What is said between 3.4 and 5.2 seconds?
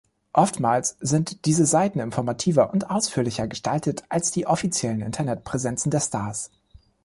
gestaltet als die offiziellen